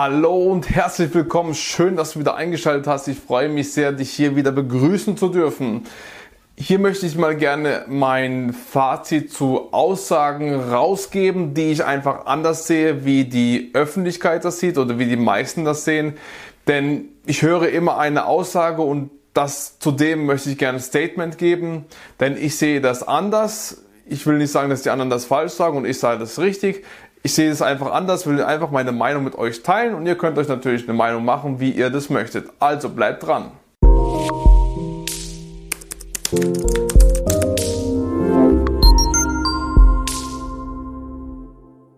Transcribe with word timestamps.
Hallo 0.00 0.52
und 0.52 0.70
herzlich 0.70 1.12
willkommen. 1.12 1.56
Schön, 1.56 1.96
dass 1.96 2.12
du 2.12 2.20
wieder 2.20 2.36
eingeschaltet 2.36 2.86
hast. 2.86 3.08
Ich 3.08 3.18
freue 3.18 3.48
mich 3.48 3.72
sehr, 3.72 3.90
dich 3.90 4.12
hier 4.12 4.36
wieder 4.36 4.52
begrüßen 4.52 5.16
zu 5.16 5.28
dürfen. 5.28 5.86
Hier 6.56 6.78
möchte 6.78 7.04
ich 7.04 7.16
mal 7.16 7.34
gerne 7.34 7.84
mein 7.88 8.52
Fazit 8.52 9.32
zu 9.32 9.72
Aussagen 9.72 10.54
rausgeben, 10.54 11.52
die 11.52 11.72
ich 11.72 11.84
einfach 11.84 12.26
anders 12.26 12.68
sehe, 12.68 13.04
wie 13.04 13.24
die 13.24 13.70
Öffentlichkeit 13.72 14.44
das 14.44 14.60
sieht 14.60 14.78
oder 14.78 15.00
wie 15.00 15.06
die 15.06 15.16
meisten 15.16 15.64
das 15.64 15.84
sehen. 15.84 16.12
Denn 16.68 17.06
ich 17.26 17.42
höre 17.42 17.68
immer 17.68 17.98
eine 17.98 18.26
Aussage 18.26 18.82
und 18.82 19.10
das 19.34 19.80
zudem 19.80 20.26
möchte 20.26 20.48
ich 20.48 20.58
gerne 20.58 20.78
ein 20.78 20.80
Statement 20.80 21.38
geben, 21.38 21.86
denn 22.20 22.36
ich 22.36 22.56
sehe 22.56 22.80
das 22.80 23.02
anders. 23.02 23.82
Ich 24.06 24.28
will 24.28 24.38
nicht 24.38 24.52
sagen, 24.52 24.70
dass 24.70 24.82
die 24.82 24.90
anderen 24.90 25.10
das 25.10 25.24
falsch 25.24 25.54
sagen 25.54 25.76
und 25.76 25.86
ich 25.86 25.98
sage 25.98 26.20
das 26.20 26.38
richtig. 26.38 26.84
Ich 27.24 27.34
sehe 27.34 27.50
es 27.50 27.62
einfach 27.62 27.90
anders, 27.90 28.26
will 28.26 28.42
einfach 28.42 28.70
meine 28.70 28.92
Meinung 28.92 29.24
mit 29.24 29.34
euch 29.34 29.64
teilen 29.64 29.94
und 29.94 30.06
ihr 30.06 30.16
könnt 30.16 30.38
euch 30.38 30.46
natürlich 30.46 30.84
eine 30.84 30.96
Meinung 30.96 31.24
machen, 31.24 31.58
wie 31.58 31.70
ihr 31.70 31.90
das 31.90 32.10
möchtet. 32.10 32.48
Also 32.60 32.90
bleibt 32.90 33.26
dran. 33.26 33.50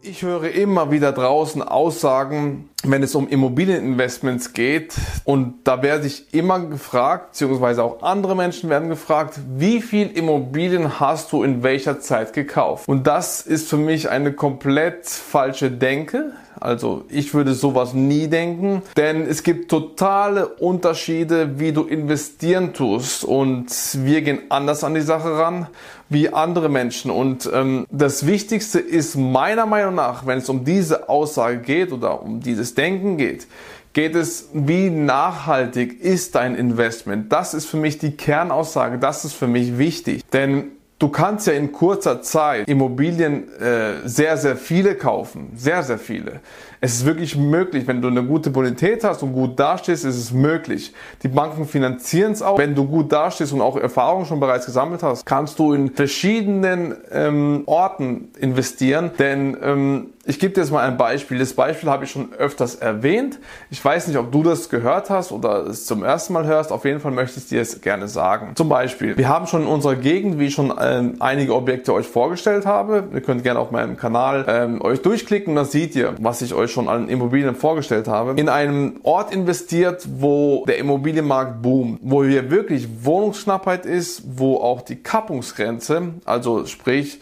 Ich 0.01 0.23
höre 0.23 0.51
immer 0.51 0.91
wieder 0.91 1.13
draußen 1.13 1.63
Aussagen, 1.63 2.70
wenn 2.85 3.03
es 3.03 3.15
um 3.15 3.29
Immobilieninvestments 3.29 4.53
geht. 4.53 4.95
Und 5.25 5.55
da 5.65 5.83
werde 5.83 6.07
ich 6.07 6.33
immer 6.33 6.61
gefragt, 6.61 7.33
beziehungsweise 7.33 7.83
auch 7.83 8.03
andere 8.03 8.35
Menschen 8.35 8.71
werden 8.71 8.89
gefragt, 8.89 9.39
wie 9.57 9.83
viel 9.83 10.09
Immobilien 10.09 11.01
hast 11.01 11.33
du 11.33 11.43
in 11.43 11.63
welcher 11.63 12.01
Zeit 12.01 12.33
gekauft? 12.33 12.89
Und 12.89 13.07
das 13.07 13.43
ist 13.43 13.69
für 13.69 13.77
mich 13.77 14.09
eine 14.09 14.33
komplett 14.33 15.07
falsche 15.07 15.71
Denke. 15.71 16.33
Also 16.59 17.05
ich 17.09 17.33
würde 17.33 17.55
sowas 17.55 17.95
nie 17.95 18.29
denken, 18.29 18.83
denn 18.97 19.27
es 19.27 19.43
gibt 19.43 19.71
totale 19.71 20.47
Unterschiede, 20.47 21.59
wie 21.59 21.73
du 21.73 21.85
investieren 21.85 22.75
tust 22.75 23.25
und 23.25 23.67
wir 24.05 24.21
gehen 24.21 24.41
anders 24.51 24.85
an 24.85 24.95
die 24.95 25.01
Sache 25.01 25.39
ran 25.39 25.69
wie 26.11 26.29
andere 26.29 26.69
Menschen. 26.69 27.11
Und 27.11 27.49
ähm, 27.53 27.87
das 27.91 28.27
Wichtigste 28.27 28.81
ist 28.81 29.17
meiner 29.17 29.65
Meinung 29.65 29.95
nach, 29.95 30.27
wenn 30.27 30.39
es 30.39 30.49
um 30.49 30.65
diese 30.65 31.09
Aussage 31.09 31.59
geht 31.59 31.93
oder 31.93 32.21
um 32.23 32.41
dieses 32.41 32.70
Denken 32.75 33.17
geht, 33.17 33.47
geht 33.93 34.15
es, 34.15 34.49
wie 34.53 34.91
nachhaltig 34.91 36.01
ist 36.01 36.35
dein 36.35 36.55
Investment? 36.55 37.33
Das 37.33 37.55
ist 37.55 37.67
für 37.67 37.77
mich 37.77 37.99
die 37.99 38.17
Kernaussage, 38.17 38.99
das 38.99 39.25
ist 39.25 39.35
für 39.35 39.49
mich 39.49 39.79
wichtig. 39.79 40.23
Denn 40.33 40.73
Du 41.01 41.09
kannst 41.09 41.47
ja 41.47 41.55
in 41.55 41.73
kurzer 41.73 42.21
Zeit 42.21 42.69
Immobilien 42.69 43.51
äh, 43.59 44.07
sehr, 44.07 44.37
sehr 44.37 44.55
viele 44.55 44.95
kaufen. 44.95 45.51
Sehr, 45.57 45.83
sehr 45.83 45.99
viele. 45.99 46.41
Es 46.83 46.95
ist 46.95 47.05
wirklich 47.05 47.37
möglich, 47.37 47.87
wenn 47.87 48.01
du 48.01 48.09
eine 48.09 48.25
gute 48.25 48.49
Bonität 48.49 49.05
hast 49.05 49.23
und 49.23 49.35
gut 49.35 49.61
dastehst, 49.61 50.07
ist 50.07 50.17
es 50.17 50.33
möglich. 50.33 50.95
Die 51.23 51.29
Banken 51.29 51.67
finanzieren 51.67 52.33
es 52.33 52.41
auch. 52.41 52.57
Wenn 52.57 52.75
du 52.75 52.87
gut 52.87 53.13
dastehst 53.13 53.53
und 53.53 53.61
auch 53.61 53.77
Erfahrung 53.77 54.25
schon 54.25 54.41
bereits 54.41 54.65
gesammelt 54.65 55.03
hast, 55.03 55.27
kannst 55.27 55.59
du 55.59 55.75
in 55.75 55.91
verschiedenen 55.93 56.97
ähm, 57.13 57.65
Orten 57.67 58.31
investieren. 58.39 59.11
Denn 59.19 59.59
ähm, 59.63 60.07
ich 60.25 60.39
gebe 60.39 60.55
dir 60.55 60.61
jetzt 60.61 60.71
mal 60.71 60.87
ein 60.87 60.97
Beispiel. 60.97 61.39
Das 61.39 61.55
Beispiel 61.55 61.91
habe 61.91 62.05
ich 62.05 62.11
schon 62.11 62.33
öfters 62.35 62.77
erwähnt. 62.77 63.39
Ich 63.71 63.85
weiß 63.85 64.07
nicht, 64.07 64.17
ob 64.17 64.31
du 64.33 64.43
das 64.43 64.69
gehört 64.69 65.11
hast 65.11 65.33
oder 65.33 65.67
es 65.67 65.87
zum 65.87 66.05
ersten 66.05 66.33
Mal 66.33 66.47
hörst. 66.47 66.73
Auf 66.73 66.85
jeden 66.85 67.01
Fall 67.01 67.13
möchte 67.13 67.41
ich 67.41 67.49
dir 67.49 67.61
es 67.61 67.81
gerne 67.81 68.07
sagen. 68.07 68.53
Zum 68.55 68.69
Beispiel, 68.69 69.17
wir 69.19 69.29
haben 69.29 69.47
schon 69.47 69.63
in 69.63 69.69
unserer 69.69 69.97
Gegend, 69.97 70.39
wie 70.39 70.47
ich 70.47 70.55
schon 70.55 70.73
ähm, 70.81 71.17
einige 71.21 71.55
Objekte 71.55 71.93
euch 71.93 72.07
vorgestellt 72.07 72.65
habe. 72.65 73.05
Ihr 73.13 73.23
könnt 73.23 73.43
gerne 73.43 73.59
auf 73.59 73.71
meinem 73.71 73.97
Kanal 73.97 74.45
ähm, 74.49 74.83
euch 74.83 75.03
durchklicken 75.03 75.53
und 75.53 75.57
dann 75.57 75.65
seht 75.67 75.97
ihr, 75.97 76.15
was 76.21 76.43
ich 76.43 76.55
euch 76.55 76.70
schon 76.71 76.89
an 76.89 77.09
Immobilien 77.09 77.55
vorgestellt 77.55 78.09
habe, 78.09 78.41
in 78.41 78.49
einem 78.49 79.01
Ort 79.03 79.33
investiert, 79.33 80.07
wo 80.19 80.65
der 80.67 80.79
Immobilienmarkt 80.79 81.63
boomt, 81.63 82.01
wo 82.03 82.25
hier 82.25 82.51
wirklich 82.51 82.89
Wohnungsknappheit 83.05 83.87
ist, 83.87 84.23
wo 84.39 84.57
auch 84.57 84.83
die 84.83 84.97
Kappungsgrenze, 84.97 86.15
also 86.25 86.67
sprich 86.67 87.21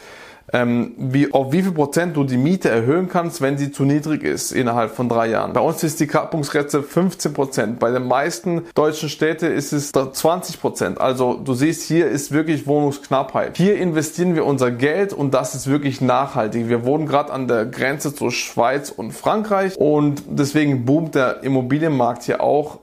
ähm, 0.53 0.93
wie, 0.97 1.33
auf 1.33 1.53
wie 1.53 1.63
viel 1.63 1.73
Prozent 1.73 2.17
du 2.17 2.25
die 2.25 2.37
Miete 2.37 2.69
erhöhen 2.69 3.09
kannst, 3.09 3.41
wenn 3.41 3.59
sie 3.59 3.71
zu 3.71 3.85
niedrig 3.85 4.23
ist 4.23 4.53
innerhalb 4.53 4.93
von 4.93 5.09
drei 5.09 5.29
Jahren. 5.29 5.53
Bei 5.53 5.61
uns 5.61 5.83
ist 5.83 6.01
die 6.01 6.07
Kappungsgrenze 6.07 6.83
15 6.83 7.33
Prozent. 7.33 7.79
Bei 7.79 7.91
den 7.91 8.07
meisten 8.07 8.65
deutschen 8.75 9.09
Städten 9.09 9.53
ist 9.53 9.73
es 9.73 9.93
20 9.93 10.61
Prozent. 10.61 11.01
Also 11.01 11.35
du 11.35 11.55
siehst, 11.55 11.83
hier 11.83 12.09
ist 12.09 12.33
wirklich 12.33 12.67
Wohnungsknappheit. 12.67 13.57
Hier 13.57 13.77
investieren 13.77 14.35
wir 14.35 14.45
unser 14.47 14.71
Geld 14.71 15.13
und 15.13 15.35
das 15.35 15.55
ist 15.55 15.67
wirklich 15.67 16.01
nachhaltig. 16.01 16.69
Wir 16.69 16.85
wohnen 16.85 17.07
gerade 17.07 17.33
an 17.33 17.49
der 17.49 17.67
Grenze 17.67 18.15
zur 18.15 18.31
Schweiz 18.31 18.91
und 18.91 19.13
Frankreich 19.13 19.77
und 19.77 20.23
deswegen 20.29 20.85
boomt 20.85 21.15
der 21.15 21.43
Immobilienmarkt 21.43 22.25
hier 22.25 22.43
auch 22.43 22.79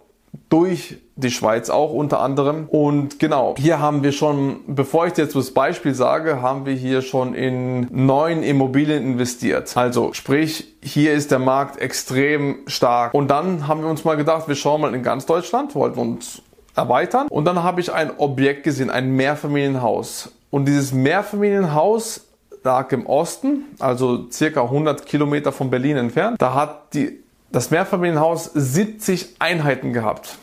durch 0.55 0.95
die 1.17 1.31
Schweiz 1.31 1.69
auch 1.69 1.91
unter 1.91 2.21
anderem. 2.21 2.69
Und 2.69 3.19
genau, 3.19 3.55
hier 3.57 3.81
haben 3.81 4.03
wir 4.03 4.13
schon, 4.13 4.61
bevor 4.67 5.05
ich 5.05 5.17
jetzt 5.17 5.35
das 5.35 5.51
Beispiel 5.51 5.93
sage, 5.93 6.41
haben 6.41 6.65
wir 6.65 6.71
hier 6.71 7.01
schon 7.01 7.33
in 7.33 7.87
neun 7.91 8.41
Immobilien 8.41 9.03
investiert. 9.03 9.75
Also 9.75 10.13
sprich, 10.13 10.73
hier 10.81 11.11
ist 11.11 11.29
der 11.31 11.39
Markt 11.39 11.81
extrem 11.81 12.59
stark. 12.67 13.13
Und 13.13 13.29
dann 13.29 13.67
haben 13.67 13.81
wir 13.81 13.89
uns 13.89 14.05
mal 14.05 14.15
gedacht, 14.15 14.47
wir 14.47 14.55
schauen 14.55 14.79
mal 14.79 14.95
in 14.95 15.03
ganz 15.03 15.25
Deutschland, 15.25 15.75
wollten 15.75 15.99
uns 15.99 16.41
erweitern. 16.73 17.27
Und 17.27 17.43
dann 17.43 17.61
habe 17.61 17.81
ich 17.81 17.91
ein 17.91 18.17
Objekt 18.17 18.63
gesehen, 18.63 18.89
ein 18.89 19.11
Mehrfamilienhaus. 19.11 20.31
Und 20.51 20.69
dieses 20.69 20.93
Mehrfamilienhaus 20.93 22.27
lag 22.63 22.93
im 22.93 23.05
Osten, 23.07 23.65
also 23.79 24.29
circa 24.31 24.61
100 24.61 25.05
Kilometer 25.05 25.51
von 25.51 25.69
Berlin 25.69 25.97
entfernt. 25.97 26.41
Da 26.41 26.53
hat 26.53 26.93
die 26.93 27.25
das 27.51 27.71
Mehrfamilienhaus 27.71 28.51
70 28.53 29.35
Einheiten 29.39 29.93
gehabt. 29.93 30.37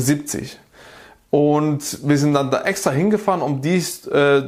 70. 0.00 0.58
Und 1.30 2.08
wir 2.08 2.18
sind 2.18 2.34
dann 2.34 2.50
da 2.50 2.62
extra 2.62 2.90
hingefahren, 2.90 3.42
um 3.42 3.60
dies 3.60 4.06
äh, 4.06 4.42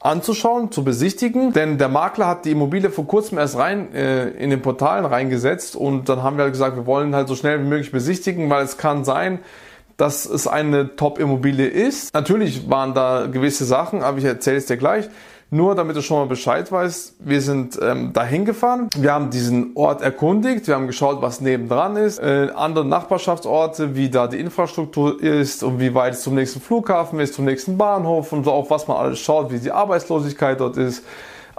anzuschauen, 0.00 0.72
zu 0.72 0.84
besichtigen. 0.84 1.52
Denn 1.52 1.78
der 1.78 1.88
Makler 1.88 2.26
hat 2.26 2.44
die 2.44 2.52
Immobilie 2.52 2.90
vor 2.90 3.06
kurzem 3.06 3.38
erst 3.38 3.56
rein 3.56 3.94
äh, 3.94 4.28
in 4.30 4.50
den 4.50 4.62
Portalen 4.62 5.04
reingesetzt 5.04 5.76
und 5.76 6.08
dann 6.08 6.22
haben 6.22 6.36
wir 6.36 6.44
halt 6.44 6.52
gesagt, 6.52 6.76
wir 6.76 6.86
wollen 6.86 7.14
halt 7.14 7.28
so 7.28 7.36
schnell 7.36 7.60
wie 7.60 7.68
möglich 7.68 7.92
besichtigen, 7.92 8.48
weil 8.50 8.64
es 8.64 8.76
kann 8.76 9.04
sein, 9.04 9.40
dass 9.96 10.24
es 10.24 10.46
eine 10.46 10.96
Top-Immobilie 10.96 11.66
ist. 11.66 12.14
Natürlich 12.14 12.70
waren 12.70 12.94
da 12.94 13.26
gewisse 13.26 13.66
Sachen, 13.66 14.02
aber 14.02 14.16
ich 14.18 14.24
erzähle 14.24 14.56
es 14.56 14.66
dir 14.66 14.78
gleich. 14.78 15.08
Nur 15.52 15.74
damit 15.74 15.96
du 15.96 16.02
schon 16.02 16.18
mal 16.18 16.26
Bescheid 16.26 16.70
weißt, 16.70 17.16
wir 17.18 17.40
sind 17.40 17.76
ähm, 17.82 18.12
dahin 18.12 18.44
gefahren, 18.44 18.88
wir 18.96 19.12
haben 19.12 19.30
diesen 19.30 19.72
Ort 19.74 20.00
erkundigt, 20.00 20.68
wir 20.68 20.76
haben 20.76 20.86
geschaut, 20.86 21.20
was 21.22 21.40
nebendran 21.40 21.96
ist, 21.96 22.20
äh, 22.20 22.50
andere 22.54 22.84
Nachbarschaftsorte, 22.84 23.96
wie 23.96 24.08
da 24.08 24.28
die 24.28 24.38
Infrastruktur 24.38 25.20
ist 25.20 25.64
und 25.64 25.80
wie 25.80 25.92
weit 25.92 26.14
es 26.14 26.22
zum 26.22 26.36
nächsten 26.36 26.60
Flughafen 26.60 27.18
ist, 27.18 27.34
zum 27.34 27.46
nächsten 27.46 27.76
Bahnhof 27.76 28.32
und 28.32 28.44
so 28.44 28.52
auch 28.52 28.70
was 28.70 28.86
man 28.86 28.96
alles 28.96 29.18
schaut, 29.18 29.50
wie 29.50 29.58
die 29.58 29.72
Arbeitslosigkeit 29.72 30.60
dort 30.60 30.76
ist 30.76 31.02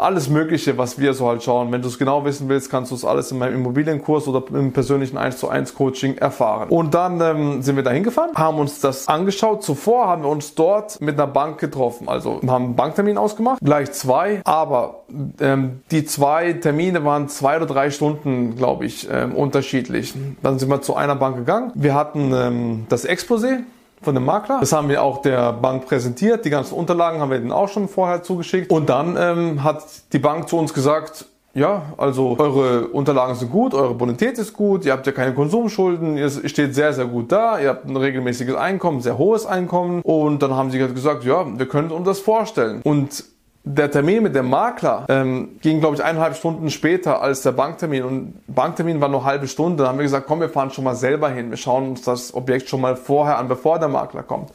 alles 0.01 0.29
Mögliche, 0.29 0.77
was 0.77 0.99
wir 0.99 1.13
so 1.13 1.27
halt 1.27 1.43
schauen. 1.43 1.71
Wenn 1.71 1.81
du 1.81 1.87
es 1.87 1.97
genau 1.97 2.25
wissen 2.25 2.49
willst, 2.49 2.69
kannst 2.69 2.91
du 2.91 2.95
es 2.95 3.05
alles 3.05 3.31
in 3.31 3.37
meinem 3.37 3.55
Immobilienkurs 3.55 4.27
oder 4.27 4.43
im 4.55 4.71
persönlichen 4.71 5.17
1 5.17 5.37
zu 5.37 5.49
1 5.49 5.75
Coaching 5.75 6.17
erfahren. 6.17 6.69
Und 6.69 6.93
dann 6.93 7.21
ähm, 7.21 7.61
sind 7.61 7.75
wir 7.75 7.83
da 7.83 7.91
hingefahren, 7.91 8.31
haben 8.35 8.59
uns 8.59 8.79
das 8.79 9.07
angeschaut. 9.07 9.63
Zuvor 9.63 10.07
haben 10.07 10.23
wir 10.23 10.29
uns 10.29 10.55
dort 10.55 10.99
mit 11.01 11.15
einer 11.15 11.27
Bank 11.27 11.59
getroffen. 11.59 12.07
Also 12.09 12.41
haben 12.47 12.65
einen 12.65 12.75
Banktermin 12.75 13.17
ausgemacht, 13.17 13.59
gleich 13.63 13.91
zwei, 13.91 14.41
aber 14.43 15.03
ähm, 15.39 15.81
die 15.91 16.05
zwei 16.05 16.53
Termine 16.53 17.03
waren 17.05 17.29
zwei 17.29 17.57
oder 17.57 17.65
drei 17.65 17.91
Stunden, 17.91 18.55
glaube 18.55 18.85
ich, 18.85 19.07
ähm, 19.11 19.35
unterschiedlich. 19.35 20.13
Dann 20.41 20.59
sind 20.59 20.69
wir 20.69 20.81
zu 20.81 20.95
einer 20.95 21.15
Bank 21.15 21.37
gegangen. 21.37 21.71
Wir 21.75 21.95
hatten 21.95 22.33
ähm, 22.33 22.85
das 22.89 23.07
Exposé 23.07 23.59
von 24.01 24.15
dem 24.15 24.25
Makler. 24.25 24.59
Das 24.59 24.73
haben 24.73 24.89
wir 24.89 25.03
auch 25.03 25.21
der 25.21 25.53
Bank 25.53 25.85
präsentiert. 25.85 26.45
Die 26.45 26.49
ganzen 26.49 26.73
Unterlagen 26.73 27.19
haben 27.19 27.31
wir 27.31 27.39
denen 27.39 27.51
auch 27.51 27.69
schon 27.69 27.87
vorher 27.87 28.23
zugeschickt. 28.23 28.71
Und 28.71 28.89
dann 28.89 29.15
ähm, 29.17 29.63
hat 29.63 29.83
die 30.13 30.19
Bank 30.19 30.49
zu 30.49 30.57
uns 30.57 30.73
gesagt, 30.73 31.25
ja, 31.53 31.81
also 31.97 32.37
eure 32.39 32.87
Unterlagen 32.87 33.35
sind 33.35 33.51
gut, 33.51 33.73
eure 33.73 33.93
Bonität 33.93 34.37
ist 34.37 34.53
gut, 34.53 34.85
ihr 34.85 34.93
habt 34.93 35.05
ja 35.05 35.11
keine 35.11 35.33
Konsumschulden, 35.33 36.15
ihr 36.17 36.29
steht 36.29 36.73
sehr, 36.73 36.93
sehr 36.93 37.05
gut 37.05 37.31
da, 37.31 37.59
ihr 37.59 37.69
habt 37.69 37.85
ein 37.85 37.97
regelmäßiges 37.97 38.55
Einkommen, 38.55 39.01
sehr 39.01 39.17
hohes 39.17 39.45
Einkommen. 39.45 40.01
Und 40.01 40.41
dann 40.41 40.53
haben 40.53 40.71
sie 40.71 40.81
halt 40.81 40.95
gesagt, 40.95 41.25
ja, 41.25 41.45
wir 41.57 41.67
können 41.67 41.91
uns 41.91 42.05
das 42.05 42.19
vorstellen. 42.19 42.81
Und 42.83 43.25
der 43.63 43.91
Termin 43.91 44.23
mit 44.23 44.35
dem 44.35 44.49
Makler 44.49 45.05
ähm, 45.07 45.59
ging, 45.61 45.79
glaube 45.79 45.95
ich, 45.95 46.03
eineinhalb 46.03 46.35
Stunden 46.35 46.71
später 46.71 47.21
als 47.21 47.41
der 47.43 47.51
Banktermin. 47.51 48.03
Und 48.03 48.33
Banktermin 48.47 48.99
war 49.01 49.09
nur 49.09 49.23
halbe 49.23 49.47
Stunde. 49.47 49.83
Dann 49.83 49.89
haben 49.89 49.99
wir 49.99 50.03
gesagt, 50.03 50.25
komm, 50.27 50.39
wir 50.39 50.49
fahren 50.49 50.71
schon 50.71 50.83
mal 50.83 50.95
selber 50.95 51.29
hin. 51.29 51.51
Wir 51.51 51.57
schauen 51.57 51.89
uns 51.89 52.01
das 52.01 52.33
Objekt 52.33 52.69
schon 52.69 52.81
mal 52.81 52.95
vorher 52.95 53.37
an, 53.37 53.47
bevor 53.47 53.77
der 53.77 53.87
Makler 53.87 54.23
kommt. 54.23 54.51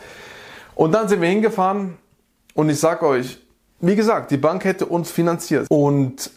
Und 0.74 0.92
dann 0.92 1.08
sind 1.08 1.20
wir 1.20 1.28
hingefahren 1.28 1.96
und 2.54 2.68
ich 2.68 2.80
sag 2.80 3.02
euch, 3.02 3.38
wie 3.80 3.94
gesagt, 3.94 4.30
die 4.30 4.36
Bank 4.36 4.64
hätte 4.64 4.86
uns 4.86 5.10
finanziert. 5.10 5.66
Und 5.70 6.30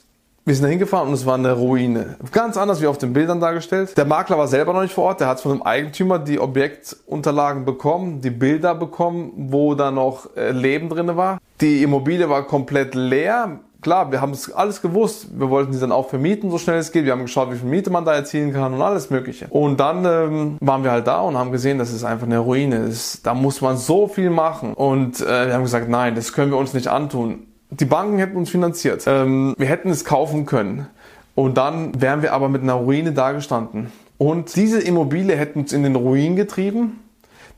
wir 0.46 0.56
sind 0.56 0.64
da 0.64 0.70
hingefahren 0.70 1.10
und 1.10 1.14
es 1.14 1.26
war 1.26 1.36
eine 1.36 1.54
Ruine. 1.54 2.16
Ganz 2.32 2.58
anders 2.58 2.82
wie 2.82 2.88
auf 2.88 2.98
den 2.98 3.14
Bildern 3.14 3.40
dargestellt. 3.40 3.96
Der 3.98 4.06
Makler 4.06 4.38
war 4.38 4.48
selber 4.48 4.74
noch 4.74 4.82
nicht 4.82 4.94
vor 4.94 5.06
Ort. 5.06 5.20
Der 5.20 5.28
hat 5.28 5.42
von 5.42 5.52
dem 5.52 5.62
Eigentümer 5.62 6.18
die 6.18 6.40
Objektunterlagen 6.40 7.66
bekommen, 7.66 8.22
die 8.22 8.32
Bilder 8.32 8.74
bekommen, 8.74 9.32
wo 9.36 9.76
da 9.76 9.92
noch 9.92 10.36
äh, 10.36 10.52
Leben 10.52 10.90
drin 10.90 11.16
war. 11.16 11.40
Die 11.62 11.84
Immobilie 11.84 12.30
war 12.30 12.44
komplett 12.44 12.96
leer. 12.96 13.60
klar, 13.82 14.12
wir 14.12 14.22
haben 14.22 14.32
es 14.32 14.52
alles 14.52 14.82
gewusst. 14.82 15.28
Wir 15.38 15.50
wollten 15.50 15.74
sie 15.74 15.80
dann 15.80 15.92
auch 15.92 16.10
vermieten, 16.10 16.50
so 16.52 16.58
schnell 16.58 16.80
es 16.80 16.92
geht. 16.92 17.06
Wir 17.06 17.12
haben 17.12 17.22
geschaut, 17.22 17.52
wie 17.52 17.58
viel 17.58 17.70
Miete 17.70 17.90
man 17.90 18.06
da 18.06 18.14
erzielen 18.14 18.54
kann 18.54 18.74
und 18.74 18.82
alles 18.82 19.10
Mögliche. 19.10 19.48
Und 19.50 19.80
dann 19.80 20.06
ähm, 20.06 20.58
waren 20.62 20.84
wir 20.84 20.92
halt 20.92 21.06
da 21.08 21.22
und 21.22 21.38
haben 21.38 21.52
gesehen, 21.52 21.78
das 21.78 21.92
ist 21.92 22.04
einfach 22.04 22.26
eine 22.26 22.40
Ruine. 22.40 22.88
Das, 22.88 23.22
da 23.22 23.34
muss 23.34 23.62
man 23.62 23.78
so 23.78 24.08
viel 24.08 24.30
machen. 24.30 24.74
Und 24.74 25.22
äh, 25.22 25.48
wir 25.48 25.54
haben 25.54 25.64
gesagt, 25.64 25.90
nein, 25.90 26.16
das 26.16 26.34
können 26.34 26.52
wir 26.52 26.58
uns 26.58 26.74
nicht 26.74 26.88
antun. 26.88 27.49
Die 27.72 27.86
Banken 27.86 28.18
hätten 28.18 28.38
uns 28.38 28.50
finanziert. 28.50 29.04
Ähm, 29.08 29.54
wir 29.58 29.68
hätten 29.68 29.90
es 29.90 30.06
kaufen 30.06 30.46
können. 30.46 30.88
Und 31.36 31.58
dann 31.58 32.02
wären 32.02 32.22
wir 32.22 32.34
aber 32.34 32.50
mit 32.50 32.62
einer 32.64 32.74
Ruine 32.74 33.12
dagestanden. 33.12 33.92
Und 34.18 34.56
diese 34.56 34.82
Immobilie 34.82 35.36
hätte 35.36 35.60
uns 35.60 35.72
in 35.72 35.84
den 35.84 35.96
Ruin 35.96 36.36
getrieben 36.36 37.00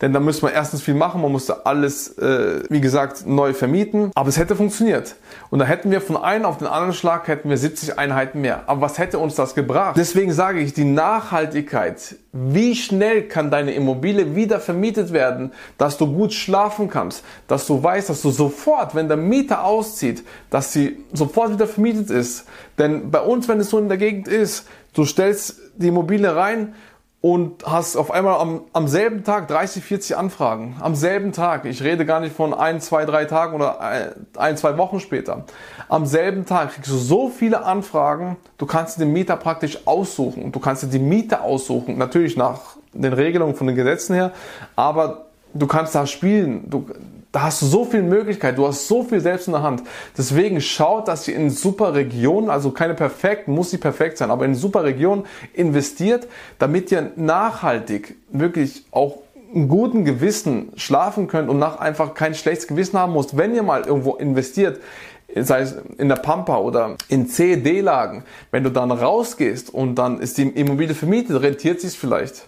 denn 0.01 0.13
da 0.13 0.19
müsste 0.19 0.45
man 0.45 0.53
erstens 0.53 0.81
viel 0.81 0.95
machen, 0.95 1.21
man 1.21 1.31
musste 1.31 1.65
alles, 1.65 2.17
äh, 2.17 2.63
wie 2.69 2.81
gesagt, 2.81 3.27
neu 3.27 3.53
vermieten. 3.53 4.11
Aber 4.15 4.29
es 4.29 4.37
hätte 4.37 4.55
funktioniert. 4.55 5.15
Und 5.51 5.59
da 5.59 5.65
hätten 5.65 5.91
wir 5.91 6.01
von 6.01 6.17
einem 6.17 6.45
auf 6.45 6.57
den 6.57 6.67
anderen 6.67 6.93
Schlag 6.93 7.27
hätten 7.27 7.49
wir 7.49 7.57
70 7.57 7.99
Einheiten 7.99 8.41
mehr. 8.41 8.63
Aber 8.65 8.81
was 8.81 8.97
hätte 8.97 9.19
uns 9.19 9.35
das 9.35 9.53
gebracht? 9.53 9.95
Deswegen 9.97 10.33
sage 10.33 10.59
ich, 10.59 10.73
die 10.73 10.85
Nachhaltigkeit. 10.85 12.15
Wie 12.33 12.75
schnell 12.75 13.27
kann 13.27 13.51
deine 13.51 13.73
Immobilie 13.73 14.35
wieder 14.35 14.59
vermietet 14.59 15.13
werden, 15.13 15.51
dass 15.77 15.97
du 15.97 16.11
gut 16.11 16.33
schlafen 16.33 16.89
kannst, 16.89 17.23
dass 17.47 17.67
du 17.67 17.83
weißt, 17.83 18.09
dass 18.09 18.21
du 18.21 18.31
sofort, 18.31 18.95
wenn 18.95 19.07
der 19.07 19.17
Mieter 19.17 19.63
auszieht, 19.63 20.23
dass 20.49 20.73
sie 20.73 21.03
sofort 21.13 21.53
wieder 21.53 21.67
vermietet 21.67 22.09
ist. 22.09 22.45
Denn 22.79 23.11
bei 23.11 23.19
uns, 23.19 23.47
wenn 23.47 23.59
es 23.59 23.69
so 23.69 23.77
in 23.77 23.89
der 23.89 23.97
Gegend 23.97 24.27
ist, 24.27 24.65
du 24.93 25.05
stellst 25.05 25.59
die 25.75 25.89
Immobilie 25.89 26.35
rein, 26.35 26.73
und 27.21 27.63
hast 27.65 27.95
auf 27.95 28.09
einmal 28.09 28.39
am, 28.39 28.61
am 28.73 28.87
selben 28.87 29.23
Tag 29.23 29.47
30, 29.47 29.83
40 29.83 30.17
Anfragen. 30.17 30.75
Am 30.81 30.95
selben 30.95 31.31
Tag. 31.31 31.65
Ich 31.65 31.83
rede 31.83 32.03
gar 32.03 32.19
nicht 32.19 32.35
von 32.35 32.53
ein, 32.53 32.81
zwei, 32.81 33.05
drei 33.05 33.25
Tagen 33.25 33.55
oder 33.55 33.79
ein, 34.37 34.57
zwei 34.57 34.77
Wochen 34.77 34.99
später. 34.99 35.45
Am 35.87 36.07
selben 36.07 36.47
Tag 36.47 36.73
kriegst 36.73 36.89
du 36.89 36.97
so 36.97 37.29
viele 37.29 37.63
Anfragen, 37.63 38.37
du 38.57 38.65
kannst 38.65 38.99
den 38.99 39.13
Mieter 39.13 39.37
praktisch 39.37 39.85
aussuchen. 39.85 40.51
Du 40.51 40.59
kannst 40.59 40.81
dir 40.81 40.87
die 40.87 40.99
Miete 40.99 41.41
aussuchen. 41.41 41.99
Natürlich 41.99 42.37
nach 42.37 42.77
den 42.93 43.13
Regelungen 43.13 43.55
von 43.55 43.67
den 43.67 43.75
Gesetzen 43.75 44.15
her, 44.15 44.31
aber 44.75 45.27
du 45.53 45.67
kannst 45.67 45.95
da 45.95 46.05
spielen. 46.05 46.69
Du, 46.69 46.85
da 47.31 47.43
hast 47.43 47.61
du 47.61 47.65
so 47.65 47.85
viel 47.85 48.03
Möglichkeit, 48.03 48.57
du 48.57 48.67
hast 48.67 48.87
so 48.87 49.03
viel 49.03 49.21
selbst 49.21 49.47
in 49.47 49.53
der 49.53 49.63
Hand. 49.63 49.83
Deswegen 50.17 50.59
schaut, 50.59 51.07
dass 51.07 51.27
ihr 51.27 51.35
in 51.35 51.49
super 51.49 51.93
Regionen, 51.93 52.49
also 52.49 52.71
keine 52.71 52.93
perfekt, 52.93 53.47
muss 53.47 53.71
nicht 53.71 53.81
perfekt 53.81 54.17
sein, 54.17 54.31
aber 54.31 54.45
in 54.45 54.53
super 54.53 54.83
Regionen 54.83 55.23
investiert, 55.53 56.27
damit 56.59 56.91
ihr 56.91 57.11
nachhaltig 57.15 58.17
wirklich 58.31 58.85
auch 58.91 59.19
einen 59.53 59.69
guten 59.69 60.03
Gewissen 60.03 60.71
schlafen 60.75 61.27
könnt 61.27 61.49
und 61.49 61.59
nach 61.59 61.79
einfach 61.79 62.13
kein 62.13 62.35
schlechtes 62.35 62.67
Gewissen 62.67 62.97
haben 62.97 63.13
müsst, 63.13 63.37
wenn 63.37 63.55
ihr 63.55 63.63
mal 63.63 63.81
irgendwo 63.81 64.15
investiert, 64.15 64.81
sei 65.35 65.61
es 65.61 65.75
in 65.97 66.09
der 66.09 66.17
Pampa 66.17 66.57
oder 66.57 66.95
in 67.07 67.27
C, 67.27 67.55
D-Lagen, 67.55 68.23
wenn 68.51 68.63
du 68.63 68.69
dann 68.69 68.91
rausgehst 68.91 69.73
und 69.73 69.95
dann 69.95 70.19
ist 70.19 70.37
die 70.37 70.43
Immobilie 70.43 70.95
vermietet, 70.95 71.41
rentiert 71.41 71.79
sich 71.79 71.97
vielleicht 71.97 72.47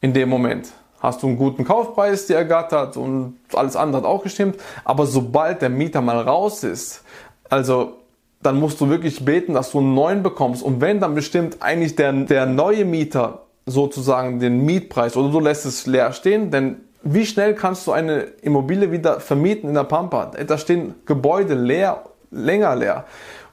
in 0.00 0.12
dem 0.12 0.28
Moment 0.28 0.72
hast 1.04 1.22
du 1.22 1.28
einen 1.28 1.36
guten 1.36 1.64
Kaufpreis 1.64 2.26
dir 2.26 2.36
ergattert 2.36 2.96
und 2.96 3.36
alles 3.52 3.76
andere 3.76 4.02
hat 4.02 4.08
auch 4.08 4.22
gestimmt. 4.22 4.56
Aber 4.84 5.06
sobald 5.06 5.62
der 5.62 5.68
Mieter 5.68 6.00
mal 6.00 6.18
raus 6.18 6.64
ist, 6.64 7.02
also 7.48 7.94
dann 8.42 8.58
musst 8.58 8.80
du 8.80 8.88
wirklich 8.88 9.24
beten, 9.24 9.54
dass 9.54 9.70
du 9.70 9.78
einen 9.78 9.94
neuen 9.94 10.22
bekommst. 10.22 10.62
Und 10.62 10.80
wenn 10.80 11.00
dann 11.00 11.14
bestimmt 11.14 11.58
eigentlich 11.60 11.96
der, 11.96 12.12
der 12.12 12.46
neue 12.46 12.84
Mieter 12.84 13.42
sozusagen 13.66 14.40
den 14.40 14.64
Mietpreis 14.64 15.16
oder 15.16 15.30
du 15.30 15.40
lässt 15.40 15.64
es 15.64 15.86
leer 15.86 16.12
stehen, 16.12 16.50
denn 16.50 16.76
wie 17.02 17.26
schnell 17.26 17.54
kannst 17.54 17.86
du 17.86 17.92
eine 17.92 18.20
Immobilie 18.42 18.90
wieder 18.90 19.20
vermieten 19.20 19.68
in 19.68 19.74
der 19.74 19.84
Pampa? 19.84 20.32
Da 20.46 20.58
stehen 20.58 20.94
Gebäude 21.04 21.54
leer, 21.54 22.02
länger 22.30 22.76
leer. 22.76 23.04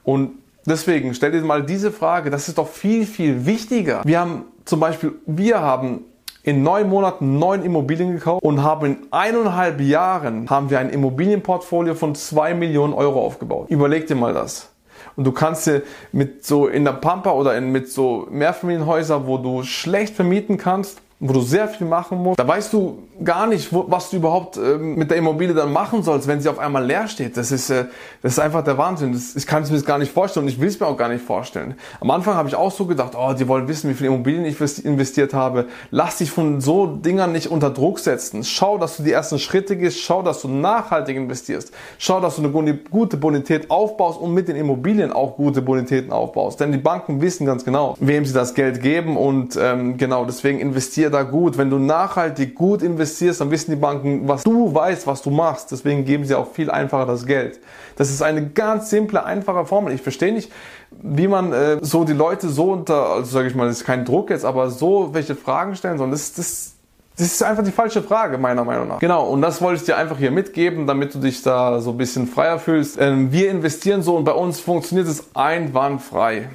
Und 0.04 0.32
deswegen 0.66 1.14
stell 1.14 1.32
dir 1.32 1.42
mal 1.42 1.62
diese 1.62 1.92
Frage, 1.92 2.30
das 2.30 2.48
ist 2.48 2.58
doch 2.58 2.68
viel, 2.68 3.06
viel 3.06 3.44
wichtiger. 3.44 4.02
Wir 4.04 4.20
haben 4.20 4.46
zum 4.64 4.80
Beispiel, 4.80 5.12
wir 5.26 5.60
haben 5.60 6.04
in 6.42 6.62
neun 6.62 6.88
Monaten 6.88 7.38
neun 7.38 7.62
Immobilien 7.62 8.12
gekauft 8.12 8.42
und 8.42 8.62
haben 8.62 8.86
in 8.86 8.96
eineinhalb 9.10 9.80
Jahren 9.80 10.50
haben 10.50 10.70
wir 10.70 10.78
ein 10.78 10.90
Immobilienportfolio 10.90 11.94
von 11.94 12.14
zwei 12.14 12.54
Millionen 12.54 12.92
Euro 12.94 13.24
aufgebaut. 13.24 13.66
Überleg 13.70 14.06
dir 14.06 14.16
mal 14.16 14.34
das. 14.34 14.70
Und 15.14 15.24
du 15.24 15.32
kannst 15.32 15.66
dir 15.66 15.82
mit 16.10 16.44
so 16.44 16.66
in 16.66 16.84
der 16.84 16.92
Pampa 16.92 17.32
oder 17.32 17.56
in, 17.56 17.70
mit 17.70 17.90
so 17.90 18.26
Mehrfamilienhäusern, 18.30 19.26
wo 19.26 19.38
du 19.38 19.62
schlecht 19.62 20.14
vermieten 20.14 20.56
kannst, 20.56 21.00
wo 21.24 21.32
du 21.32 21.40
sehr 21.40 21.68
viel 21.68 21.86
machen 21.86 22.18
musst. 22.18 22.38
Da 22.38 22.46
weißt 22.46 22.72
du 22.72 22.98
gar 23.22 23.46
nicht, 23.46 23.72
wo, 23.72 23.84
was 23.88 24.10
du 24.10 24.16
überhaupt 24.16 24.56
äh, 24.56 24.76
mit 24.76 25.08
der 25.08 25.18
Immobilie 25.18 25.54
dann 25.54 25.72
machen 25.72 26.02
sollst, 26.02 26.26
wenn 26.26 26.40
sie 26.40 26.48
auf 26.48 26.58
einmal 26.58 26.84
leer 26.84 27.06
steht. 27.06 27.36
Das 27.36 27.52
ist, 27.52 27.70
äh, 27.70 27.84
das 28.22 28.32
ist 28.32 28.38
einfach 28.40 28.64
der 28.64 28.76
Wahnsinn. 28.76 29.12
Das, 29.12 29.36
ich 29.36 29.46
kann 29.46 29.62
es 29.62 29.70
mir 29.70 29.80
gar 29.82 29.98
nicht 29.98 30.10
vorstellen 30.10 30.46
und 30.46 30.52
ich 30.52 30.60
will 30.60 30.66
es 30.66 30.80
mir 30.80 30.86
auch 30.86 30.96
gar 30.96 31.08
nicht 31.08 31.24
vorstellen. 31.24 31.76
Am 32.00 32.10
Anfang 32.10 32.34
habe 32.34 32.48
ich 32.48 32.56
auch 32.56 32.72
so 32.72 32.86
gedacht, 32.86 33.12
oh, 33.16 33.34
die 33.34 33.46
wollen 33.46 33.68
wissen, 33.68 33.88
wie 33.88 33.94
viel 33.94 34.08
Immobilien 34.08 34.44
ich 34.44 34.60
investiert 34.84 35.32
habe. 35.32 35.66
Lass 35.92 36.18
dich 36.18 36.32
von 36.32 36.60
so 36.60 36.86
Dingern 36.86 37.30
nicht 37.30 37.46
unter 37.46 37.70
Druck 37.70 38.00
setzen. 38.00 38.42
Schau, 38.42 38.76
dass 38.76 38.96
du 38.96 39.04
die 39.04 39.12
ersten 39.12 39.38
Schritte 39.38 39.76
gehst. 39.76 40.00
Schau, 40.00 40.22
dass 40.22 40.42
du 40.42 40.48
nachhaltig 40.48 41.16
investierst. 41.16 41.72
Schau, 41.98 42.18
dass 42.18 42.34
du 42.34 42.48
eine 42.48 42.74
gute 42.90 43.16
Bonität 43.16 43.70
aufbaust 43.70 44.20
und 44.20 44.34
mit 44.34 44.48
den 44.48 44.56
Immobilien 44.56 45.12
auch 45.12 45.36
gute 45.36 45.62
Bonitäten 45.62 46.10
aufbaust. 46.10 46.58
Denn 46.58 46.72
die 46.72 46.78
Banken 46.78 47.20
wissen 47.20 47.46
ganz 47.46 47.64
genau, 47.64 47.94
wem 48.00 48.24
sie 48.24 48.34
das 48.34 48.54
Geld 48.54 48.82
geben 48.82 49.16
und 49.16 49.56
ähm, 49.60 49.96
genau 49.96 50.24
deswegen 50.24 50.58
investiert 50.58 51.11
da 51.12 51.22
gut. 51.22 51.56
Wenn 51.56 51.70
du 51.70 51.78
nachhaltig 51.78 52.54
gut 52.54 52.82
investierst, 52.82 53.40
dann 53.40 53.50
wissen 53.50 53.70
die 53.70 53.76
Banken, 53.76 54.26
was 54.26 54.42
du 54.42 54.74
weißt, 54.74 55.06
was 55.06 55.22
du 55.22 55.30
machst. 55.30 55.70
Deswegen 55.70 56.04
geben 56.04 56.24
sie 56.24 56.34
auch 56.34 56.52
viel 56.52 56.70
einfacher 56.70 57.06
das 57.06 57.26
Geld. 57.26 57.60
Das 57.96 58.10
ist 58.10 58.22
eine 58.22 58.48
ganz 58.48 58.90
simple, 58.90 59.24
einfache 59.24 59.64
Formel. 59.66 59.92
Ich 59.92 60.02
verstehe 60.02 60.32
nicht, 60.32 60.50
wie 60.90 61.28
man 61.28 61.52
äh, 61.52 61.78
so 61.80 62.04
die 62.04 62.12
Leute 62.12 62.48
so 62.48 62.72
unter, 62.72 63.10
also 63.10 63.30
sage 63.30 63.48
ich 63.48 63.54
mal, 63.54 63.68
das 63.68 63.78
ist 63.78 63.84
kein 63.84 64.04
Druck 64.04 64.30
jetzt, 64.30 64.44
aber 64.44 64.70
so 64.70 65.10
welche 65.12 65.34
Fragen 65.34 65.76
stellen 65.76 65.98
sollen. 65.98 66.10
Das, 66.10 66.32
das, 66.32 66.74
das 67.16 67.26
ist 67.26 67.42
einfach 67.42 67.62
die 67.62 67.72
falsche 67.72 68.02
Frage, 68.02 68.38
meiner 68.38 68.64
Meinung 68.64 68.88
nach. 68.88 68.98
Genau, 68.98 69.28
und 69.28 69.42
das 69.42 69.60
wollte 69.60 69.80
ich 69.80 69.86
dir 69.86 69.96
einfach 69.96 70.18
hier 70.18 70.30
mitgeben, 70.30 70.86
damit 70.86 71.14
du 71.14 71.18
dich 71.18 71.42
da 71.42 71.80
so 71.80 71.90
ein 71.90 71.98
bisschen 71.98 72.26
freier 72.26 72.58
fühlst. 72.58 72.98
Ähm, 73.00 73.32
wir 73.32 73.50
investieren 73.50 74.02
so 74.02 74.16
und 74.16 74.24
bei 74.24 74.32
uns 74.32 74.60
funktioniert 74.60 75.08
es 75.08 75.34
einwandfrei. 75.34 76.48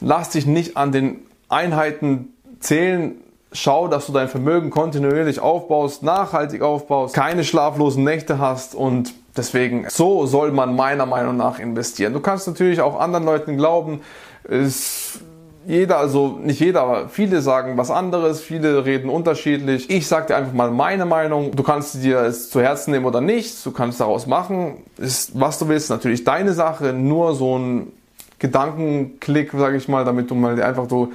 Lass 0.00 0.30
dich 0.30 0.46
nicht 0.46 0.76
an 0.76 0.92
den 0.92 1.20
Einheiten 1.48 2.32
zählen, 2.60 3.16
Schau, 3.52 3.88
dass 3.88 4.06
du 4.06 4.12
dein 4.12 4.28
Vermögen 4.28 4.70
kontinuierlich 4.70 5.40
aufbaust, 5.40 6.02
nachhaltig 6.02 6.62
aufbaust, 6.62 7.14
keine 7.14 7.42
schlaflosen 7.42 8.04
Nächte 8.04 8.38
hast 8.38 8.74
und 8.76 9.12
deswegen, 9.36 9.86
so 9.88 10.26
soll 10.26 10.52
man 10.52 10.76
meiner 10.76 11.06
Meinung 11.06 11.36
nach 11.36 11.58
investieren. 11.58 12.12
Du 12.12 12.20
kannst 12.20 12.46
natürlich 12.46 12.80
auch 12.80 13.00
anderen 13.00 13.24
Leuten 13.24 13.56
glauben, 13.56 14.02
ist 14.44 15.20
jeder, 15.66 15.98
also 15.98 16.38
nicht 16.42 16.60
jeder, 16.60 16.82
aber 16.82 17.08
viele 17.08 17.42
sagen 17.42 17.76
was 17.76 17.90
anderes, 17.90 18.40
viele 18.40 18.84
reden 18.84 19.10
unterschiedlich. 19.10 19.90
Ich 19.90 20.06
sag 20.06 20.26
dir 20.26 20.36
einfach 20.36 20.52
mal 20.52 20.70
meine 20.70 21.04
Meinung. 21.04 21.54
Du 21.54 21.62
kannst 21.62 22.02
dir 22.02 22.20
es 22.20 22.50
zu 22.50 22.60
Herzen 22.60 22.92
nehmen 22.92 23.04
oder 23.04 23.20
nicht. 23.20 23.64
Du 23.64 23.70
kannst 23.70 24.00
daraus 24.00 24.26
machen. 24.26 24.78
Ist, 24.96 25.38
was 25.38 25.58
du 25.58 25.68
willst, 25.68 25.90
natürlich 25.90 26.24
deine 26.24 26.54
Sache. 26.54 26.92
Nur 26.92 27.34
so 27.34 27.58
ein 27.58 27.92
Gedankenklick, 28.38 29.52
sage 29.52 29.76
ich 29.76 29.86
mal, 29.86 30.04
damit 30.04 30.30
du 30.30 30.34
mal 30.34 30.60
einfach 30.62 30.88
so 30.88 31.12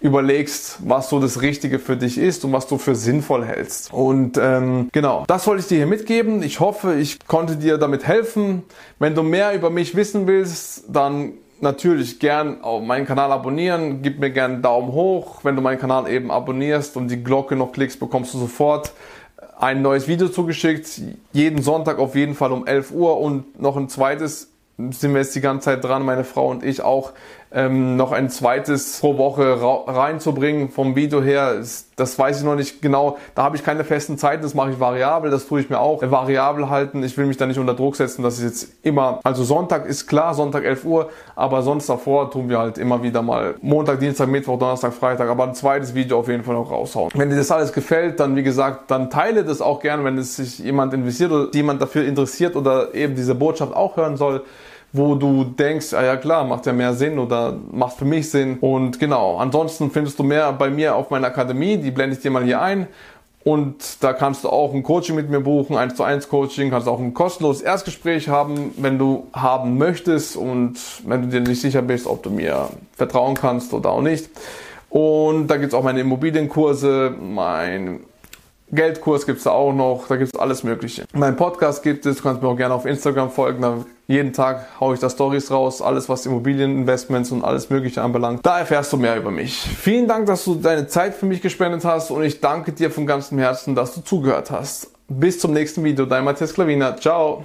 überlegst, 0.00 0.78
was 0.84 1.08
so 1.08 1.20
das 1.20 1.40
Richtige 1.40 1.78
für 1.78 1.96
dich 1.96 2.18
ist 2.18 2.44
und 2.44 2.52
was 2.52 2.66
du 2.66 2.78
für 2.78 2.94
sinnvoll 2.94 3.44
hältst. 3.44 3.92
Und 3.92 4.38
ähm, 4.40 4.88
genau, 4.92 5.24
das 5.26 5.46
wollte 5.46 5.60
ich 5.62 5.68
dir 5.68 5.78
hier 5.78 5.86
mitgeben. 5.86 6.42
Ich 6.42 6.60
hoffe, 6.60 6.94
ich 6.94 7.18
konnte 7.26 7.56
dir 7.56 7.78
damit 7.78 8.06
helfen. 8.06 8.62
Wenn 8.98 9.14
du 9.14 9.22
mehr 9.22 9.54
über 9.54 9.70
mich 9.70 9.96
wissen 9.96 10.26
willst, 10.26 10.84
dann 10.88 11.32
natürlich 11.60 12.20
gern 12.20 12.60
auf 12.62 12.82
meinen 12.82 13.06
Kanal 13.06 13.32
abonnieren. 13.32 14.02
Gib 14.02 14.20
mir 14.20 14.30
gern 14.30 14.52
einen 14.52 14.62
Daumen 14.62 14.92
hoch. 14.92 15.40
Wenn 15.42 15.56
du 15.56 15.62
meinen 15.62 15.78
Kanal 15.78 16.10
eben 16.10 16.30
abonnierst 16.30 16.96
und 16.96 17.08
die 17.08 17.22
Glocke 17.22 17.56
noch 17.56 17.72
klickst, 17.72 17.98
bekommst 17.98 18.34
du 18.34 18.38
sofort 18.38 18.92
ein 19.58 19.80
neues 19.80 20.06
Video 20.06 20.28
zugeschickt. 20.28 21.00
Jeden 21.32 21.62
Sonntag 21.62 21.98
auf 21.98 22.14
jeden 22.14 22.34
Fall 22.34 22.52
um 22.52 22.66
11 22.66 22.90
Uhr 22.90 23.18
und 23.18 23.58
noch 23.58 23.78
ein 23.78 23.88
zweites 23.88 24.50
sind 24.90 25.14
wir 25.14 25.20
jetzt 25.20 25.34
die 25.34 25.40
ganze 25.40 25.66
Zeit 25.66 25.84
dran, 25.84 26.04
meine 26.04 26.24
Frau 26.24 26.50
und 26.50 26.62
ich 26.62 26.82
auch 26.82 27.12
ähm, 27.52 27.96
noch 27.96 28.12
ein 28.12 28.28
zweites 28.28 29.00
pro 29.00 29.18
Woche 29.18 29.58
reinzubringen 29.86 30.70
vom 30.70 30.96
Video 30.96 31.22
her. 31.22 31.62
Das 31.96 32.18
weiß 32.18 32.38
ich 32.38 32.44
noch 32.44 32.56
nicht 32.56 32.82
genau. 32.82 33.16
Da 33.34 33.44
habe 33.44 33.56
ich 33.56 33.64
keine 33.64 33.84
festen 33.84 34.18
Zeiten, 34.18 34.42
das 34.42 34.54
mache 34.54 34.70
ich 34.70 34.80
variabel, 34.80 35.30
das 35.30 35.46
tue 35.46 35.60
ich 35.60 35.70
mir 35.70 35.78
auch. 35.78 36.02
Variabel 36.02 36.68
halten, 36.68 37.02
ich 37.02 37.16
will 37.16 37.26
mich 37.26 37.36
da 37.36 37.46
nicht 37.46 37.58
unter 37.58 37.74
Druck 37.74 37.96
setzen, 37.96 38.22
dass 38.22 38.38
es 38.38 38.42
jetzt 38.42 38.72
immer, 38.82 39.20
also 39.22 39.44
Sonntag 39.44 39.86
ist 39.86 40.06
klar, 40.06 40.34
Sonntag 40.34 40.64
11 40.64 40.84
Uhr, 40.84 41.10
aber 41.34 41.62
sonst 41.62 41.88
davor 41.88 42.30
tun 42.30 42.48
wir 42.48 42.58
halt 42.58 42.78
immer 42.78 43.02
wieder 43.02 43.22
mal 43.22 43.54
Montag, 43.62 44.00
Dienstag, 44.00 44.28
Mittwoch, 44.28 44.58
Donnerstag, 44.58 44.92
Freitag, 44.92 45.30
aber 45.30 45.44
ein 45.44 45.54
zweites 45.54 45.94
Video 45.94 46.18
auf 46.18 46.28
jeden 46.28 46.44
Fall 46.44 46.54
noch 46.54 46.70
raushauen. 46.70 47.10
Wenn 47.14 47.30
dir 47.30 47.36
das 47.36 47.50
alles 47.50 47.72
gefällt, 47.72 48.20
dann 48.20 48.36
wie 48.36 48.42
gesagt, 48.42 48.90
dann 48.90 49.08
teile 49.08 49.44
das 49.44 49.60
auch 49.60 49.80
gern, 49.80 50.04
wenn 50.04 50.18
es 50.18 50.36
sich 50.36 50.58
jemand 50.58 50.92
investiert 50.92 51.32
oder 51.32 51.48
jemand 51.54 51.80
dafür 51.80 52.04
interessiert 52.04 52.56
oder 52.56 52.94
eben 52.94 53.14
diese 53.14 53.34
Botschaft 53.34 53.74
auch 53.74 53.96
hören 53.96 54.16
soll 54.16 54.42
wo 54.96 55.14
du 55.14 55.44
denkst, 55.44 55.92
ah 55.94 56.04
ja 56.04 56.16
klar, 56.16 56.44
macht 56.44 56.66
ja 56.66 56.72
mehr 56.72 56.94
Sinn 56.94 57.18
oder 57.18 57.56
macht 57.72 57.96
für 57.96 58.04
mich 58.04 58.30
Sinn. 58.30 58.58
Und 58.60 58.98
genau, 58.98 59.36
ansonsten 59.38 59.90
findest 59.90 60.18
du 60.18 60.22
mehr 60.22 60.52
bei 60.52 60.70
mir 60.70 60.96
auf 60.96 61.10
meiner 61.10 61.28
Akademie, 61.28 61.76
die 61.76 61.90
blende 61.90 62.16
ich 62.16 62.22
dir 62.22 62.30
mal 62.30 62.44
hier 62.44 62.60
ein. 62.60 62.86
Und 63.44 64.02
da 64.02 64.12
kannst 64.12 64.42
du 64.42 64.48
auch 64.48 64.74
ein 64.74 64.82
Coaching 64.82 65.14
mit 65.14 65.30
mir 65.30 65.38
buchen, 65.38 65.76
1 65.76 65.94
zu 65.94 66.02
1 66.02 66.28
Coaching, 66.28 66.68
kannst 66.70 66.88
auch 66.88 66.98
ein 66.98 67.14
kostenloses 67.14 67.62
Erstgespräch 67.62 68.28
haben, 68.28 68.74
wenn 68.76 68.98
du 68.98 69.28
haben 69.32 69.78
möchtest 69.78 70.36
und 70.36 70.74
wenn 71.04 71.22
du 71.22 71.28
dir 71.28 71.40
nicht 71.40 71.60
sicher 71.60 71.80
bist, 71.82 72.08
ob 72.08 72.24
du 72.24 72.30
mir 72.30 72.68
vertrauen 72.96 73.34
kannst 73.34 73.72
oder 73.72 73.90
auch 73.90 74.02
nicht. 74.02 74.28
Und 74.90 75.46
da 75.46 75.58
gibt 75.58 75.68
es 75.68 75.74
auch 75.74 75.84
meine 75.84 76.00
Immobilienkurse, 76.00 77.14
mein 77.20 78.00
Geldkurs 78.72 79.26
gibt 79.26 79.38
es 79.38 79.44
da 79.44 79.50
auch 79.50 79.72
noch, 79.72 80.06
da 80.08 80.16
gibt 80.16 80.34
es 80.34 80.40
alles 80.40 80.64
Mögliche. 80.64 81.04
Mein 81.12 81.36
Podcast 81.36 81.82
gibt 81.82 82.04
es, 82.06 82.16
du 82.16 82.22
kannst 82.22 82.42
mir 82.42 82.48
auch 82.48 82.56
gerne 82.56 82.74
auf 82.74 82.84
Instagram 82.84 83.30
folgen, 83.30 83.62
da 83.62 83.84
jeden 84.08 84.32
Tag 84.32 84.66
haue 84.80 84.94
ich 84.94 85.00
da 85.00 85.10
Stories 85.10 85.50
raus, 85.50 85.82
alles 85.82 86.08
was 86.08 86.26
Immobilieninvestments 86.26 87.32
und 87.32 87.44
alles 87.44 87.70
Mögliche 87.70 88.02
anbelangt. 88.02 88.44
Da 88.44 88.58
erfährst 88.58 88.92
du 88.92 88.96
mehr 88.96 89.16
über 89.16 89.30
mich. 89.30 89.58
Vielen 89.58 90.06
Dank, 90.06 90.26
dass 90.26 90.44
du 90.44 90.54
deine 90.54 90.86
Zeit 90.86 91.14
für 91.14 91.26
mich 91.26 91.42
gespendet 91.42 91.84
hast 91.84 92.10
und 92.10 92.22
ich 92.22 92.40
danke 92.40 92.72
dir 92.72 92.90
von 92.90 93.06
ganzem 93.06 93.38
Herzen, 93.38 93.74
dass 93.74 93.94
du 93.94 94.00
zugehört 94.02 94.50
hast. 94.50 94.90
Bis 95.08 95.38
zum 95.38 95.52
nächsten 95.52 95.84
Video, 95.84 96.04
dein 96.06 96.24
Matthias 96.24 96.54
Klavina. 96.54 96.96
Ciao. 96.96 97.34